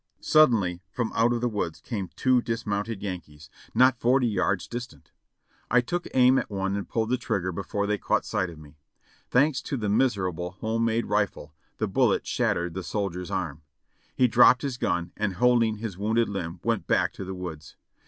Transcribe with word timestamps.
Suddenly 0.19 0.81
from 0.89 1.11
out 1.13 1.31
of 1.31 1.41
the 1.41 1.47
woods 1.47 1.79
came 1.79 2.09
two 2.15 2.41
dismounted 2.41 3.03
Yankees, 3.03 3.51
not 3.75 3.99
forty 3.99 4.25
yards 4.27 4.67
distant. 4.67 5.11
I 5.69 5.79
took 5.81 6.07
aim 6.15 6.39
at 6.39 6.49
one 6.49 6.75
and 6.75 6.89
pulled 6.89 7.09
the 7.09 7.17
trigger 7.19 7.51
before 7.51 7.85
they 7.85 7.99
caught 7.99 8.25
sight 8.25 8.49
of 8.49 8.57
me. 8.57 8.79
Thanks 9.29 9.61
to 9.61 9.77
the 9.77 9.89
miserable 9.89 10.53
home 10.53 10.85
made 10.85 11.05
rifle 11.05 11.53
the 11.77 11.87
bullet 11.87 12.25
shattered 12.25 12.73
the 12.73 12.81
soldier's 12.81 13.29
arm. 13.29 13.61
He 14.15 14.27
dropped 14.27 14.63
his 14.63 14.77
gun, 14.77 15.11
and 15.15 15.35
holding 15.35 15.75
his 15.75 15.99
wounded 15.99 16.27
limb 16.29 16.59
went 16.63 16.87
back 16.87 17.13
to 17.13 17.23
the 17.23 17.35
woods. 17.35 17.75